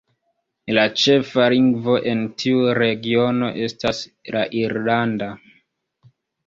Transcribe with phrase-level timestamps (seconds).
[0.77, 4.01] La ĉefa lingvo en tiu regiono estas
[4.37, 5.31] la irlanda.